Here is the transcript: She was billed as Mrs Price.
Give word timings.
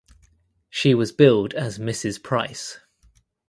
She 0.71 0.95
was 0.95 1.11
billed 1.11 1.53
as 1.53 1.77
Mrs 1.77 2.23
Price. 2.23 2.79